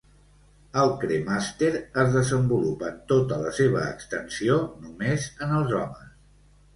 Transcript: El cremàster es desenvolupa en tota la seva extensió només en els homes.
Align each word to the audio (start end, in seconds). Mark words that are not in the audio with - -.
El 0.83 0.91
cremàster 1.01 1.67
es 2.03 2.15
desenvolupa 2.15 2.89
en 2.93 2.97
tota 3.11 3.37
la 3.41 3.51
seva 3.57 3.83
extensió 3.97 4.57
només 4.87 5.29
en 5.47 5.55
els 5.59 5.77
homes. 5.81 6.09